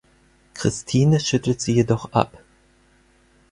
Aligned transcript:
Christine 0.55 1.19
schüttelt 1.19 1.61
sie 1.61 1.73
jedoch 1.75 2.11
ab. 2.11 2.43